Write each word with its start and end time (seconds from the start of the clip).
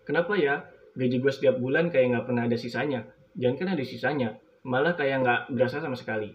Kenapa 0.00 0.32
ya? 0.32 0.64
Gaji 0.96 1.20
gue 1.20 1.28
setiap 1.28 1.60
bulan 1.60 1.92
kayak 1.92 2.16
nggak 2.16 2.24
pernah 2.24 2.48
ada 2.48 2.56
sisanya. 2.56 3.04
Jangan 3.36 3.56
kan 3.60 3.68
ada 3.76 3.84
sisanya, 3.84 4.28
malah 4.64 4.96
kayak 4.96 5.20
nggak 5.20 5.40
berasa 5.52 5.76
sama 5.76 5.92
sekali. 5.92 6.32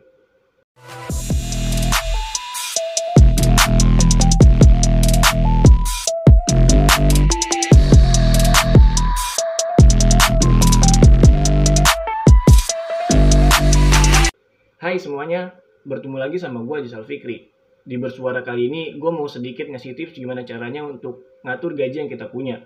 Hai 14.78 15.02
semuanya, 15.02 15.58
bertemu 15.90 16.22
lagi 16.22 16.38
sama 16.38 16.62
gue 16.62 16.86
Jisal 16.86 17.02
Fikri. 17.02 17.50
Di 17.82 17.98
bersuara 17.98 18.46
kali 18.46 18.70
ini, 18.70 18.84
gue 19.02 19.10
mau 19.10 19.26
sedikit 19.26 19.66
ngasih 19.66 19.98
tips 19.98 20.14
gimana 20.14 20.46
caranya 20.46 20.86
untuk 20.86 21.42
ngatur 21.42 21.74
gaji 21.74 22.06
yang 22.06 22.10
kita 22.14 22.30
punya. 22.30 22.62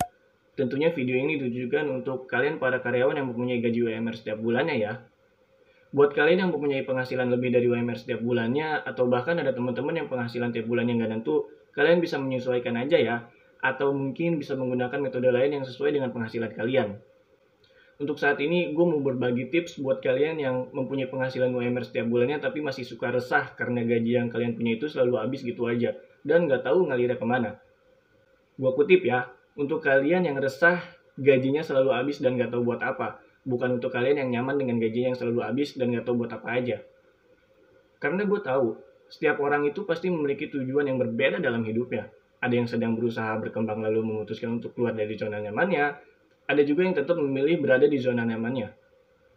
Tentunya 0.59 0.91
video 0.91 1.15
ini 1.15 1.39
ditujukan 1.39 1.87
untuk 1.87 2.27
kalian 2.27 2.59
para 2.59 2.83
karyawan 2.83 3.15
yang 3.15 3.31
mempunyai 3.31 3.63
gaji 3.63 3.79
UMR 3.79 4.11
setiap 4.11 4.43
bulannya 4.43 4.75
ya. 4.75 4.99
Buat 5.95 6.11
kalian 6.11 6.43
yang 6.43 6.51
mempunyai 6.51 6.83
penghasilan 6.83 7.31
lebih 7.31 7.55
dari 7.55 7.63
UMR 7.71 7.95
setiap 7.95 8.19
bulannya, 8.19 8.83
atau 8.83 9.07
bahkan 9.07 9.39
ada 9.39 9.55
teman-teman 9.55 10.03
yang 10.03 10.11
penghasilan 10.11 10.51
tiap 10.51 10.67
bulannya 10.67 10.99
nggak 10.99 11.11
nentu, 11.15 11.47
kalian 11.71 12.03
bisa 12.03 12.19
menyesuaikan 12.19 12.75
aja 12.75 12.99
ya, 12.99 13.15
atau 13.63 13.95
mungkin 13.95 14.35
bisa 14.35 14.59
menggunakan 14.59 14.99
metode 14.99 15.31
lain 15.31 15.63
yang 15.63 15.63
sesuai 15.63 15.95
dengan 15.95 16.11
penghasilan 16.11 16.51
kalian. 16.51 16.99
Untuk 18.03 18.19
saat 18.19 18.43
ini, 18.43 18.75
gue 18.75 18.83
mau 18.83 18.99
berbagi 18.99 19.47
tips 19.47 19.79
buat 19.79 20.03
kalian 20.03 20.43
yang 20.43 20.67
mempunyai 20.75 21.07
penghasilan 21.07 21.55
UMR 21.55 21.87
setiap 21.87 22.07
bulannya 22.11 22.43
tapi 22.43 22.59
masih 22.59 22.83
suka 22.83 23.15
resah 23.15 23.55
karena 23.55 23.79
gaji 23.87 24.11
yang 24.19 24.27
kalian 24.27 24.59
punya 24.59 24.75
itu 24.75 24.91
selalu 24.91 25.23
habis 25.23 25.39
gitu 25.43 25.71
aja 25.71 25.95
dan 26.27 26.51
nggak 26.51 26.67
tahu 26.67 26.83
ngalirnya 26.91 27.15
ke 27.15 27.27
mana. 27.27 27.59
Gue 28.59 28.71
kutip 28.75 29.03
ya, 29.03 29.27
untuk 29.59 29.83
kalian 29.83 30.23
yang 30.23 30.39
resah 30.39 30.79
gajinya 31.19 31.59
selalu 31.59 31.91
habis 31.91 32.23
dan 32.23 32.39
nggak 32.39 32.55
tahu 32.55 32.63
buat 32.63 32.79
apa, 32.79 33.19
bukan 33.43 33.75
untuk 33.75 33.91
kalian 33.91 34.23
yang 34.23 34.29
nyaman 34.39 34.55
dengan 34.55 34.79
gaji 34.79 35.11
yang 35.11 35.15
selalu 35.19 35.43
habis 35.43 35.75
dan 35.75 35.91
nggak 35.91 36.07
tahu 36.07 36.23
buat 36.23 36.31
apa 36.31 36.47
aja. 36.47 36.79
Karena 37.99 38.23
gue 38.23 38.39
tahu, 38.39 38.79
setiap 39.11 39.43
orang 39.43 39.67
itu 39.67 39.83
pasti 39.83 40.07
memiliki 40.07 40.47
tujuan 40.47 40.87
yang 40.87 40.95
berbeda 40.95 41.43
dalam 41.43 41.67
hidupnya. 41.67 42.07
Ada 42.39 42.55
yang 42.55 42.67
sedang 42.71 42.95
berusaha 42.95 43.35
berkembang 43.35 43.83
lalu 43.83 43.99
memutuskan 43.99 44.63
untuk 44.63 44.71
keluar 44.79 44.95
dari 44.95 45.19
zona 45.19 45.43
nyamannya, 45.43 45.85
ada 46.47 46.61
juga 46.63 46.87
yang 46.87 46.95
tetap 46.95 47.19
memilih 47.19 47.59
berada 47.59 47.83
di 47.83 47.99
zona 47.99 48.23
nyamannya. 48.23 48.71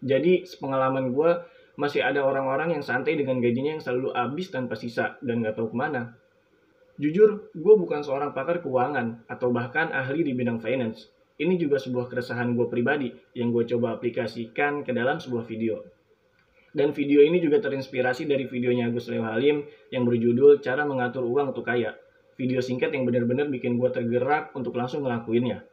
Jadi, 0.07 0.47
pengalaman 0.63 1.11
gue, 1.11 1.31
masih 1.75 1.99
ada 2.07 2.23
orang-orang 2.23 2.79
yang 2.79 2.85
santai 2.87 3.19
dengan 3.19 3.43
gajinya 3.43 3.75
yang 3.75 3.83
selalu 3.83 4.15
habis 4.15 4.55
tanpa 4.55 4.79
sisa 4.79 5.19
dan 5.19 5.43
nggak 5.43 5.59
tahu 5.59 5.75
ke 5.75 5.77
mana. 5.77 6.15
Jujur, 7.03 7.51
gue 7.51 7.75
bukan 7.75 8.07
seorang 8.07 8.31
pakar 8.31 8.63
keuangan 8.63 9.27
atau 9.27 9.51
bahkan 9.51 9.91
ahli 9.91 10.23
di 10.23 10.39
bidang 10.39 10.63
finance. 10.63 11.11
Ini 11.35 11.59
juga 11.59 11.83
sebuah 11.83 12.07
keresahan 12.07 12.55
gue 12.55 12.71
pribadi 12.71 13.11
yang 13.35 13.51
gue 13.51 13.67
coba 13.67 13.99
aplikasikan 13.99 14.87
ke 14.87 14.95
dalam 14.95 15.19
sebuah 15.19 15.43
video. 15.43 15.83
Dan 16.71 16.95
video 16.95 17.27
ini 17.27 17.43
juga 17.43 17.59
terinspirasi 17.59 18.31
dari 18.31 18.47
videonya 18.47 18.87
Agus 18.87 19.11
Leo 19.11 19.27
Halim 19.27 19.67
yang 19.91 20.07
berjudul 20.07 20.63
Cara 20.63 20.87
Mengatur 20.87 21.27
Uang 21.27 21.51
Untuk 21.51 21.67
Kaya. 21.67 21.99
Video 22.39 22.63
singkat 22.63 22.95
yang 22.95 23.03
benar-benar 23.03 23.51
bikin 23.51 23.83
gue 23.83 23.91
tergerak 23.91 24.55
untuk 24.55 24.79
langsung 24.79 25.03
ngelakuinnya. 25.03 25.67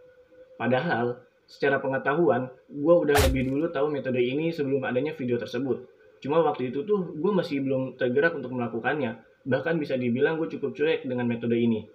Padahal, 0.58 1.22
secara 1.46 1.78
pengetahuan, 1.78 2.50
gue 2.74 2.96
udah 3.06 3.14
lebih 3.30 3.54
dulu 3.54 3.70
tahu 3.70 3.94
metode 3.94 4.18
ini 4.18 4.50
sebelum 4.50 4.82
adanya 4.82 5.14
video 5.14 5.38
tersebut. 5.38 5.86
Cuma 6.26 6.42
waktu 6.42 6.74
itu 6.74 6.82
tuh 6.90 7.14
gue 7.14 7.32
masih 7.38 7.62
belum 7.62 8.02
tergerak 8.02 8.34
untuk 8.34 8.50
melakukannya. 8.50 9.29
Bahkan 9.48 9.80
bisa 9.80 9.96
dibilang 9.96 10.36
gue 10.40 10.52
cukup 10.52 10.76
cuek 10.76 11.08
dengan 11.08 11.28
metode 11.30 11.56
ini. 11.56 11.88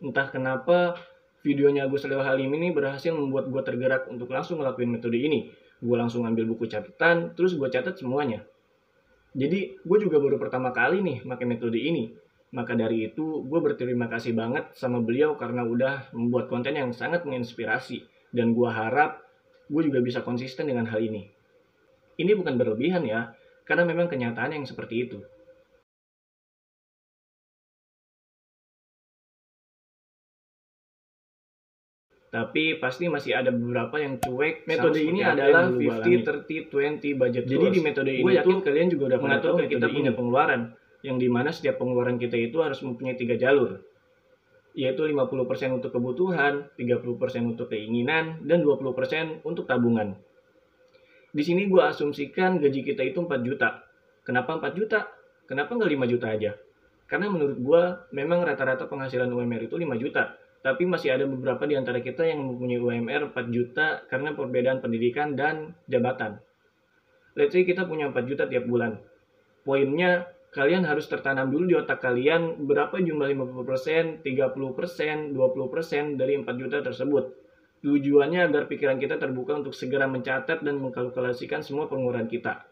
Entah 0.00 0.32
kenapa 0.32 0.96
videonya 1.44 1.86
Agus 1.86 2.04
Leo 2.08 2.24
Halim 2.24 2.50
ini 2.56 2.72
berhasil 2.72 3.12
membuat 3.12 3.48
gue 3.52 3.62
tergerak 3.62 4.08
untuk 4.08 4.32
langsung 4.32 4.58
ngelakuin 4.58 4.90
metode 4.90 5.18
ini. 5.20 5.52
Gue 5.80 5.96
langsung 5.96 6.28
ambil 6.28 6.44
buku 6.50 6.68
catatan, 6.68 7.32
terus 7.36 7.56
gue 7.56 7.68
catat 7.72 7.96
semuanya. 7.96 8.44
Jadi 9.32 9.78
gue 9.80 9.98
juga 10.02 10.18
baru 10.18 10.36
pertama 10.36 10.74
kali 10.74 11.00
nih 11.00 11.22
pakai 11.24 11.46
metode 11.46 11.78
ini. 11.78 12.10
Maka 12.50 12.74
dari 12.74 13.06
itu 13.06 13.46
gue 13.46 13.60
berterima 13.62 14.10
kasih 14.10 14.34
banget 14.34 14.74
sama 14.74 14.98
beliau 14.98 15.38
karena 15.38 15.62
udah 15.62 16.10
membuat 16.10 16.50
konten 16.50 16.74
yang 16.74 16.90
sangat 16.90 17.22
menginspirasi 17.22 18.02
dan 18.34 18.58
gue 18.58 18.66
harap 18.66 19.22
gue 19.70 19.82
juga 19.86 20.02
bisa 20.02 20.26
konsisten 20.26 20.66
dengan 20.66 20.90
hal 20.90 20.98
ini. 20.98 21.30
Ini 22.18 22.34
bukan 22.36 22.58
berlebihan 22.58 23.06
ya, 23.06 23.32
karena 23.64 23.86
memang 23.86 24.10
kenyataan 24.10 24.52
yang 24.52 24.66
seperti 24.66 25.08
itu. 25.08 25.22
Tapi 32.30 32.78
pasti 32.78 33.10
masih 33.10 33.34
ada 33.34 33.50
beberapa 33.50 33.98
yang 33.98 34.22
cuek. 34.22 34.62
Metode 34.70 35.02
ini 35.02 35.18
adalah 35.26 35.66
50-30-20 35.66 37.18
budget 37.18 37.42
Jadi 37.42 37.66
di 37.74 37.80
metode 37.82 38.10
ini 38.14 38.38
yakin 38.38 38.62
tuh, 38.62 38.64
kalian 38.70 38.86
juga 38.86 39.04
udah 39.14 39.18
mengatur 39.18 39.50
kita 39.66 39.86
punya 39.90 40.14
pengeluaran. 40.14 40.60
Yang 41.02 41.16
di 41.26 41.28
mana 41.32 41.50
setiap 41.50 41.82
pengeluaran 41.82 42.22
kita 42.22 42.38
itu 42.38 42.62
harus 42.62 42.78
mempunyai 42.86 43.18
tiga 43.18 43.34
jalur 43.34 43.82
yaitu 44.70 45.02
50% 45.02 45.82
untuk 45.82 45.90
kebutuhan, 45.90 46.70
30% 46.78 47.02
untuk 47.42 47.74
keinginan, 47.74 48.38
dan 48.46 48.62
20% 48.62 49.42
untuk 49.42 49.66
tabungan. 49.66 50.14
Di 51.30 51.42
sini 51.46 51.66
gue 51.66 51.82
asumsikan 51.82 52.58
gaji 52.58 52.82
kita 52.82 53.02
itu 53.06 53.22
4 53.22 53.42
juta. 53.42 53.86
Kenapa 54.22 54.58
4 54.58 54.74
juta? 54.78 55.10
Kenapa 55.46 55.74
nggak 55.74 55.90
5 55.90 56.12
juta 56.12 56.26
aja? 56.30 56.52
Karena 57.10 57.26
menurut 57.26 57.58
gue, 57.58 57.82
memang 58.14 58.46
rata-rata 58.46 58.86
penghasilan 58.86 59.30
UMR 59.30 59.66
itu 59.66 59.74
5 59.74 59.98
juta. 59.98 60.38
Tapi 60.60 60.84
masih 60.84 61.16
ada 61.16 61.24
beberapa 61.24 61.64
di 61.64 61.72
antara 61.72 62.04
kita 62.04 62.20
yang 62.28 62.44
mempunyai 62.44 62.80
UMR 62.80 63.32
4 63.32 63.48
juta 63.48 64.04
karena 64.12 64.36
perbedaan 64.36 64.84
pendidikan 64.84 65.32
dan 65.32 65.72
jabatan. 65.88 66.36
Let's 67.32 67.56
say 67.56 67.64
kita 67.64 67.88
punya 67.88 68.12
4 68.12 68.28
juta 68.28 68.44
tiap 68.44 68.68
bulan. 68.68 69.00
Poinnya, 69.64 70.28
kalian 70.52 70.84
harus 70.84 71.08
tertanam 71.08 71.48
dulu 71.48 71.64
di 71.64 71.76
otak 71.80 72.04
kalian 72.04 72.68
berapa 72.68 72.92
jumlah 72.92 73.32
50%, 73.32 74.20
30%, 74.20 75.32
20% 75.32 76.20
dari 76.20 76.36
4 76.36 76.60
juta 76.60 76.84
tersebut. 76.84 77.24
Tujuannya 77.80 78.44
agar 78.44 78.68
pikiran 78.68 79.00
kita 79.00 79.16
terbuka 79.16 79.56
untuk 79.56 79.72
segera 79.72 80.04
mencatat 80.04 80.60
dan 80.60 80.76
mengkalkulasikan 80.76 81.64
semua 81.64 81.88
pengeluaran 81.88 82.28
kita. 82.28 82.68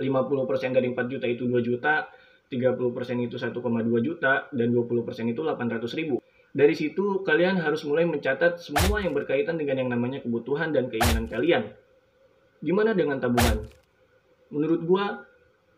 50% 0.00 0.72
dari 0.72 0.88
4 0.88 1.12
juta 1.12 1.28
itu 1.28 1.44
2 1.44 1.60
juta, 1.60 2.08
30% 2.48 3.28
itu 3.28 3.36
1,2 3.36 4.00
juta, 4.00 4.48
dan 4.48 4.68
20% 4.72 5.28
itu 5.28 5.44
800 5.44 5.92
ribu. 6.00 6.16
Dari 6.50 6.74
situ, 6.74 7.22
kalian 7.22 7.62
harus 7.62 7.86
mulai 7.86 8.02
mencatat 8.10 8.58
semua 8.58 8.98
yang 8.98 9.14
berkaitan 9.14 9.54
dengan 9.54 9.86
yang 9.86 9.90
namanya 9.94 10.18
kebutuhan 10.18 10.74
dan 10.74 10.90
keinginan 10.90 11.30
kalian. 11.30 11.70
Gimana 12.58 12.90
dengan 12.90 13.22
tabungan? 13.22 13.70
Menurut 14.50 14.82
gua, 14.82 15.22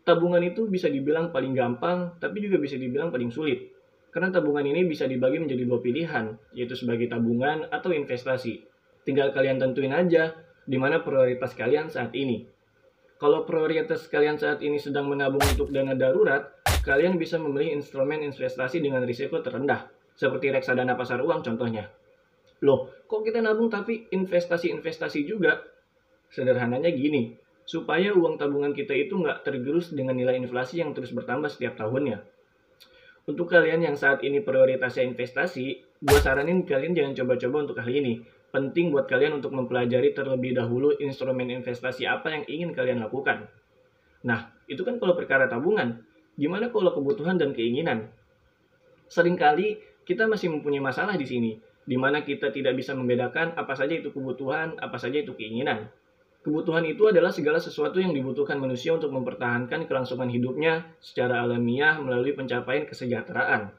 tabungan 0.01 0.41
itu 0.41 0.65
bisa 0.65 0.89
dibilang 0.89 1.29
paling 1.29 1.53
gampang, 1.53 2.17
tapi 2.17 2.41
juga 2.41 2.57
bisa 2.57 2.73
dibilang 2.73 3.13
paling 3.13 3.29
sulit. 3.29 3.69
Karena 4.09 4.33
tabungan 4.33 4.65
ini 4.65 4.85
bisa 4.89 5.05
dibagi 5.05 5.37
menjadi 5.37 5.61
dua 5.65 5.77
pilihan, 5.77 6.33
yaitu 6.57 6.73
sebagai 6.73 7.05
tabungan 7.05 7.69
atau 7.69 7.93
investasi. 7.93 8.65
Tinggal 9.05 9.29
kalian 9.29 9.61
tentuin 9.61 9.93
aja 9.93 10.33
di 10.65 10.77
mana 10.81 11.05
prioritas 11.05 11.53
kalian 11.53 11.93
saat 11.93 12.17
ini. 12.17 12.49
Kalau 13.21 13.45
prioritas 13.45 14.09
kalian 14.09 14.41
saat 14.41 14.59
ini 14.65 14.81
sedang 14.81 15.05
menabung 15.05 15.41
untuk 15.53 15.69
dana 15.69 15.93
darurat, 15.93 16.49
kalian 16.81 17.15
bisa 17.21 17.37
memilih 17.37 17.79
instrumen 17.79 18.19
investasi 18.25 18.83
dengan 18.83 19.05
risiko 19.07 19.39
terendah, 19.39 19.87
seperti 20.13 20.53
reksadana 20.53 20.93
pasar 20.93 21.21
uang 21.21 21.41
contohnya. 21.41 21.89
Loh, 22.63 22.89
kok 23.09 23.27
kita 23.27 23.43
nabung 23.43 23.67
tapi 23.67 24.07
investasi-investasi 24.07 25.27
juga? 25.27 25.59
Sederhananya 26.31 26.89
gini, 26.95 27.35
supaya 27.67 28.15
uang 28.15 28.39
tabungan 28.39 28.71
kita 28.71 28.95
itu 28.95 29.19
nggak 29.19 29.43
tergerus 29.43 29.91
dengan 29.91 30.15
nilai 30.15 30.39
inflasi 30.39 30.79
yang 30.79 30.95
terus 30.95 31.11
bertambah 31.11 31.51
setiap 31.51 31.75
tahunnya. 31.75 32.23
Untuk 33.23 33.47
kalian 33.47 33.83
yang 33.87 33.95
saat 33.95 34.19
ini 34.23 34.43
prioritasnya 34.43 35.07
investasi, 35.07 35.65
gue 36.03 36.19
saranin 36.19 36.67
kalian 36.67 36.91
jangan 36.91 37.13
coba-coba 37.23 37.57
untuk 37.69 37.77
hal 37.79 37.87
ini. 37.87 38.19
Penting 38.51 38.91
buat 38.91 39.07
kalian 39.07 39.39
untuk 39.39 39.55
mempelajari 39.55 40.11
terlebih 40.11 40.53
dahulu 40.53 40.93
instrumen 40.99 41.47
investasi 41.49 42.03
apa 42.03 42.35
yang 42.35 42.43
ingin 42.51 42.69
kalian 42.75 42.99
lakukan. 42.99 43.47
Nah, 44.27 44.51
itu 44.67 44.83
kan 44.83 44.99
kalau 44.99 45.15
perkara 45.15 45.47
tabungan. 45.47 46.03
Gimana 46.35 46.67
kalau 46.67 46.91
kebutuhan 46.91 47.39
dan 47.39 47.55
keinginan? 47.55 48.11
Seringkali 49.07 49.92
kita 50.03 50.27
masih 50.27 50.51
mempunyai 50.51 50.83
masalah 50.83 51.15
di 51.15 51.27
sini, 51.27 51.51
di 51.83 51.99
mana 51.99 52.23
kita 52.23 52.51
tidak 52.51 52.79
bisa 52.79 52.95
membedakan 52.95 53.55
apa 53.59 53.75
saja 53.75 53.95
itu 53.95 54.11
kebutuhan, 54.11 54.79
apa 54.79 54.95
saja 54.95 55.19
itu 55.19 55.35
keinginan. 55.35 55.91
Kebutuhan 56.43 56.83
itu 56.83 57.07
adalah 57.07 57.31
segala 57.31 57.55
sesuatu 57.55 58.03
yang 58.03 58.11
dibutuhkan 58.11 58.59
manusia 58.59 58.91
untuk 58.91 59.15
mempertahankan 59.15 59.87
kelangsungan 59.87 60.27
hidupnya 60.27 60.83
secara 60.99 61.39
alamiah 61.39 61.95
melalui 62.03 62.35
pencapaian 62.35 62.83
kesejahteraan. 62.83 63.71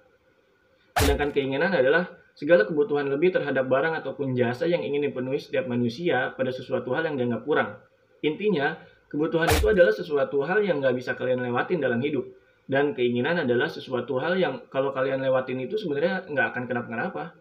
Sedangkan 0.96 1.36
keinginan 1.36 1.76
adalah 1.76 2.08
segala 2.32 2.64
kebutuhan 2.64 3.12
lebih 3.12 3.36
terhadap 3.36 3.68
barang 3.68 4.00
ataupun 4.00 4.32
jasa 4.32 4.64
yang 4.64 4.80
ingin 4.80 5.12
dipenuhi 5.12 5.36
setiap 5.36 5.68
manusia 5.68 6.32
pada 6.32 6.48
sesuatu 6.48 6.96
hal 6.96 7.04
yang 7.04 7.20
dianggap 7.20 7.44
kurang. 7.44 7.76
Intinya, 8.24 8.80
kebutuhan 9.12 9.52
itu 9.52 9.66
adalah 9.68 9.92
sesuatu 9.92 10.40
hal 10.48 10.64
yang 10.64 10.80
nggak 10.80 10.96
bisa 10.96 11.12
kalian 11.12 11.44
lewatin 11.44 11.84
dalam 11.84 12.00
hidup. 12.00 12.24
Dan 12.64 12.96
keinginan 12.96 13.44
adalah 13.44 13.68
sesuatu 13.68 14.16
hal 14.16 14.40
yang 14.40 14.64
kalau 14.72 14.90
kalian 14.96 15.20
lewatin 15.20 15.60
itu 15.60 15.76
sebenarnya 15.76 16.24
nggak 16.28 16.46
akan 16.52 16.64
kenapa-kenapa. 16.64 17.36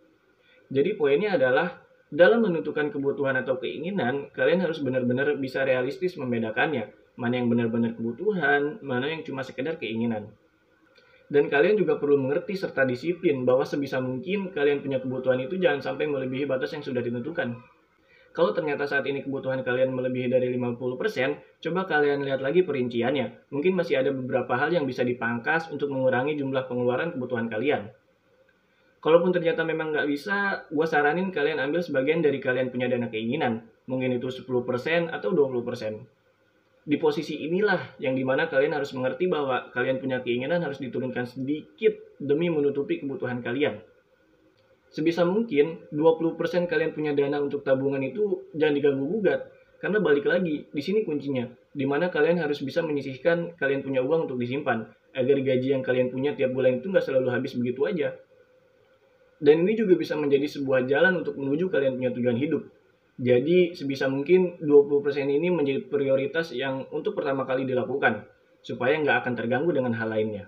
Jadi 0.67 0.95
poinnya 0.99 1.39
adalah 1.39 1.83
Dalam 2.13 2.45
menentukan 2.45 2.93
kebutuhan 2.93 3.33
atau 3.41 3.57
keinginan, 3.57 4.29
kalian 4.37 4.61
harus 4.61 4.85
benar-benar 4.85 5.33
bisa 5.41 5.65
realistis 5.65 6.13
membedakannya. 6.13 6.93
Mana 7.17 7.41
yang 7.41 7.49
benar-benar 7.49 7.97
kebutuhan, 7.97 8.77
mana 8.85 9.09
yang 9.09 9.25
cuma 9.25 9.41
sekedar 9.41 9.81
keinginan. 9.81 10.29
Dan 11.25 11.49
kalian 11.49 11.73
juga 11.73 11.97
perlu 11.97 12.21
mengerti 12.21 12.53
serta 12.53 12.85
disiplin 12.85 13.41
bahwa 13.49 13.65
sebisa 13.65 13.97
mungkin 13.97 14.53
kalian 14.53 14.85
punya 14.85 15.01
kebutuhan 15.01 15.41
itu 15.41 15.57
jangan 15.57 15.81
sampai 15.81 16.05
melebihi 16.05 16.45
batas 16.45 16.77
yang 16.77 16.85
sudah 16.85 17.01
ditentukan. 17.01 17.57
Kalau 18.33 18.49
ternyata 18.49 18.89
saat 18.89 19.05
ini 19.05 19.21
kebutuhan 19.21 19.61
kalian 19.61 19.93
melebihi 19.93 20.25
dari 20.25 20.49
50%, 20.57 21.61
coba 21.61 21.85
kalian 21.85 22.25
lihat 22.25 22.41
lagi 22.41 22.65
perinciannya. 22.65 23.53
Mungkin 23.53 23.77
masih 23.77 24.01
ada 24.01 24.09
beberapa 24.09 24.57
hal 24.57 24.73
yang 24.73 24.89
bisa 24.89 25.05
dipangkas 25.05 25.69
untuk 25.69 25.93
mengurangi 25.93 26.33
jumlah 26.41 26.65
pengeluaran 26.65 27.13
kebutuhan 27.13 27.45
kalian. 27.45 27.93
Kalaupun 29.05 29.29
ternyata 29.37 29.61
memang 29.61 29.93
nggak 29.93 30.09
bisa, 30.09 30.65
gue 30.65 30.87
saranin 30.89 31.29
kalian 31.29 31.61
ambil 31.61 31.85
sebagian 31.85 32.25
dari 32.25 32.41
kalian 32.41 32.73
punya 32.73 32.89
dana 32.89 33.05
keinginan. 33.13 33.69
Mungkin 33.85 34.17
itu 34.17 34.33
10% 34.33 35.13
atau 35.13 35.29
20%. 35.29 36.89
Di 36.89 36.97
posisi 36.97 37.45
inilah 37.45 38.01
yang 38.01 38.17
di 38.17 38.25
mana 38.25 38.49
kalian 38.49 38.73
harus 38.73 38.97
mengerti 38.97 39.29
bahwa 39.29 39.69
kalian 39.71 40.01
punya 40.01 40.25
keinginan 40.25 40.59
harus 40.65 40.81
diturunkan 40.81 41.29
sedikit 41.29 42.17
demi 42.17 42.49
menutupi 42.49 42.97
kebutuhan 42.97 43.45
kalian. 43.45 43.77
Sebisa 44.93 45.25
mungkin 45.25 45.89
20% 45.89 46.69
kalian 46.69 46.93
punya 46.93 47.17
dana 47.17 47.41
untuk 47.41 47.65
tabungan 47.65 47.99
itu 48.05 48.53
jangan 48.53 48.77
diganggu 48.77 49.09
gugat. 49.09 49.49
Karena 49.81 49.99
balik 49.99 50.29
lagi, 50.29 50.69
di 50.69 50.81
sini 50.85 51.01
kuncinya. 51.01 51.49
Di 51.73 51.83
mana 51.89 52.13
kalian 52.13 52.37
harus 52.37 52.61
bisa 52.61 52.85
menyisihkan 52.85 53.57
kalian 53.57 53.81
punya 53.81 54.05
uang 54.05 54.29
untuk 54.29 54.37
disimpan. 54.37 54.85
Agar 55.17 55.37
gaji 55.41 55.73
yang 55.73 55.81
kalian 55.81 56.13
punya 56.13 56.37
tiap 56.37 56.53
bulan 56.53 56.77
itu 56.77 56.93
nggak 56.93 57.03
selalu 57.03 57.33
habis 57.33 57.57
begitu 57.57 57.89
aja 57.89 58.13
dan 59.43 59.67
ini 59.67 59.75
juga 59.75 59.99
bisa 59.99 60.15
menjadi 60.15 60.47
sebuah 60.47 60.87
jalan 60.87 61.19
untuk 61.19 61.35
menuju 61.35 61.67
kalian 61.67 61.99
punya 61.99 62.15
tujuan 62.15 62.39
hidup. 62.39 62.63
Jadi 63.19 63.75
sebisa 63.75 64.07
mungkin 64.07 64.55
20% 64.63 65.27
ini 65.27 65.51
menjadi 65.51 65.83
prioritas 65.85 66.55
yang 66.55 66.87
untuk 66.95 67.13
pertama 67.13 67.43
kali 67.43 67.67
dilakukan, 67.67 68.23
supaya 68.63 68.95
nggak 69.03 69.19
akan 69.19 69.33
terganggu 69.35 69.75
dengan 69.75 69.91
hal 69.99 70.07
lainnya. 70.09 70.47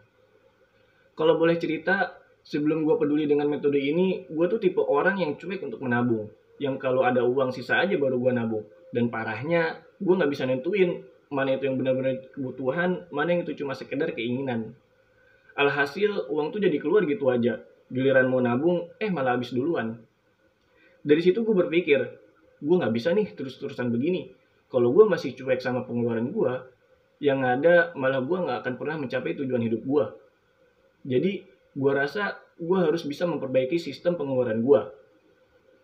Kalau 1.20 1.36
boleh 1.36 1.60
cerita, 1.60 2.24
sebelum 2.46 2.86
gue 2.86 2.96
peduli 3.02 3.26
dengan 3.26 3.50
metode 3.50 3.82
ini, 3.82 4.30
gue 4.30 4.46
tuh 4.46 4.62
tipe 4.62 4.80
orang 4.80 5.18
yang 5.18 5.34
cuek 5.36 5.66
untuk 5.66 5.82
menabung. 5.82 6.30
Yang 6.62 6.80
kalau 6.80 7.02
ada 7.04 7.26
uang 7.26 7.52
sisa 7.52 7.82
aja 7.82 7.98
baru 7.98 8.22
gue 8.22 8.32
nabung. 8.32 8.64
Dan 8.94 9.10
parahnya, 9.10 9.82
gue 9.98 10.14
nggak 10.14 10.32
bisa 10.32 10.46
nentuin 10.46 11.02
mana 11.34 11.58
itu 11.58 11.68
yang 11.68 11.76
benar-benar 11.82 12.22
kebutuhan, 12.32 13.10
mana 13.10 13.34
yang 13.34 13.42
itu 13.44 13.58
cuma 13.58 13.74
sekedar 13.74 14.14
keinginan. 14.14 14.78
Alhasil, 15.58 16.30
uang 16.30 16.54
tuh 16.54 16.62
jadi 16.62 16.78
keluar 16.78 17.04
gitu 17.10 17.34
aja 17.34 17.60
giliran 17.90 18.26
mau 18.30 18.42
nabung 18.42 18.90
eh 18.98 19.10
malah 19.14 19.38
habis 19.38 19.54
duluan 19.54 19.94
dari 21.06 21.22
situ 21.22 21.46
gue 21.46 21.54
berpikir 21.54 22.02
gue 22.62 22.76
nggak 22.76 22.94
bisa 22.94 23.14
nih 23.14 23.30
terus-terusan 23.38 23.94
begini 23.94 24.34
kalau 24.74 24.90
gue 24.90 25.06
masih 25.06 25.38
cuek 25.38 25.62
sama 25.62 25.86
pengeluaran 25.86 26.34
gue 26.34 26.54
yang 27.22 27.46
ada 27.46 27.94
malah 27.94 28.26
gue 28.26 28.38
nggak 28.42 28.58
akan 28.66 28.74
pernah 28.76 28.96
mencapai 29.06 29.38
tujuan 29.38 29.62
hidup 29.62 29.82
gue 29.86 30.06
jadi 31.06 31.46
gue 31.76 31.92
rasa 31.92 32.40
gue 32.56 32.80
harus 32.80 33.04
bisa 33.04 33.28
memperbaiki 33.28 33.76
sistem 33.76 34.16
pengeluaran 34.16 34.64
gue 34.64 34.82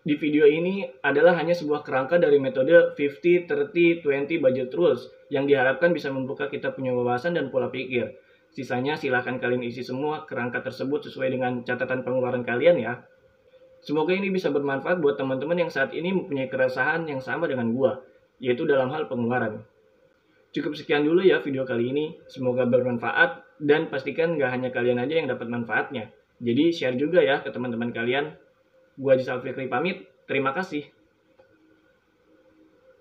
di 0.02 0.18
video 0.18 0.50
ini 0.50 0.90
adalah 1.06 1.38
hanya 1.38 1.54
sebuah 1.54 1.86
kerangka 1.86 2.18
dari 2.18 2.42
metode 2.42 2.98
50, 2.98 3.46
30, 3.46 4.02
20 4.02 4.42
budget 4.42 4.74
rules 4.74 5.06
yang 5.30 5.46
diharapkan 5.46 5.94
bisa 5.94 6.10
membuka 6.10 6.50
kita 6.50 6.74
punya 6.74 6.90
wawasan 6.90 7.38
dan 7.38 7.54
pola 7.54 7.70
pikir 7.70 8.10
Sisanya 8.52 9.00
silahkan 9.00 9.40
kalian 9.40 9.64
isi 9.64 9.80
semua 9.80 10.28
kerangka 10.28 10.60
tersebut 10.60 11.08
sesuai 11.08 11.32
dengan 11.32 11.64
catatan 11.64 12.04
pengeluaran 12.04 12.44
kalian 12.44 12.84
ya. 12.84 12.94
Semoga 13.80 14.12
ini 14.12 14.28
bisa 14.28 14.52
bermanfaat 14.52 15.00
buat 15.00 15.16
teman-teman 15.16 15.56
yang 15.56 15.72
saat 15.72 15.96
ini 15.96 16.12
mempunyai 16.12 16.52
keresahan 16.52 17.08
yang 17.08 17.24
sama 17.24 17.48
dengan 17.48 17.72
gua, 17.72 18.04
yaitu 18.44 18.68
dalam 18.68 18.92
hal 18.92 19.08
pengeluaran. 19.08 19.64
Cukup 20.52 20.76
sekian 20.76 21.08
dulu 21.08 21.24
ya 21.24 21.40
video 21.40 21.64
kali 21.64 21.96
ini. 21.96 22.06
Semoga 22.28 22.68
bermanfaat 22.68 23.60
dan 23.64 23.88
pastikan 23.88 24.36
nggak 24.36 24.52
hanya 24.52 24.70
kalian 24.76 25.00
aja 25.00 25.16
yang 25.24 25.32
dapat 25.32 25.48
manfaatnya. 25.48 26.12
Jadi 26.44 26.76
share 26.76 27.00
juga 27.00 27.24
ya 27.24 27.40
ke 27.40 27.56
teman-teman 27.56 27.96
kalian. 27.96 28.36
Gua 29.00 29.16
Jisal 29.16 29.40
Fikri 29.40 29.72
pamit. 29.72 30.12
Terima 30.28 30.52
kasih. 30.52 30.84